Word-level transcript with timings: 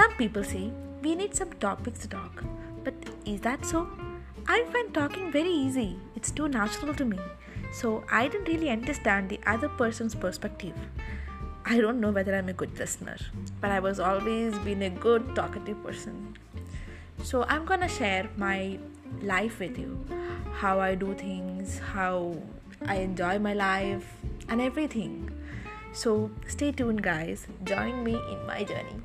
Some 0.00 0.12
people 0.12 0.42
say 0.42 0.72
we 1.02 1.14
need 1.14 1.34
some 1.34 1.50
topics 1.62 1.98
to 2.00 2.08
talk, 2.08 2.42
but 2.84 2.94
is 3.26 3.42
that 3.42 3.66
so? 3.66 3.86
I 4.48 4.64
find 4.72 4.94
talking 4.94 5.30
very 5.30 5.50
easy, 5.50 5.98
it's 6.16 6.30
too 6.30 6.48
natural 6.48 6.94
to 6.94 7.04
me. 7.04 7.18
So 7.70 8.02
I 8.10 8.28
don't 8.28 8.48
really 8.48 8.70
understand 8.70 9.28
the 9.28 9.38
other 9.46 9.68
person's 9.68 10.14
perspective. 10.14 10.72
I 11.66 11.82
don't 11.82 12.00
know 12.00 12.12
whether 12.12 12.34
I'm 12.34 12.48
a 12.48 12.54
good 12.54 12.78
listener, 12.78 13.18
but 13.60 13.72
I 13.72 13.80
was 13.80 14.00
always 14.00 14.56
been 14.60 14.80
a 14.80 14.88
good 14.88 15.34
talkative 15.34 15.84
person. 15.84 16.34
So 17.22 17.44
I'm 17.46 17.66
gonna 17.66 17.86
share 17.86 18.26
my 18.38 18.78
life 19.20 19.60
with 19.60 19.78
you 19.78 20.02
how 20.54 20.80
I 20.80 20.94
do 20.94 21.12
things, 21.12 21.78
how 21.78 22.38
I 22.86 22.94
enjoy 23.10 23.38
my 23.38 23.52
life, 23.52 24.10
and 24.48 24.62
everything. 24.62 25.30
So 25.92 26.30
stay 26.46 26.72
tuned, 26.72 27.02
guys. 27.02 27.46
Join 27.64 28.02
me 28.02 28.14
in 28.14 28.46
my 28.46 28.64
journey. 28.64 29.02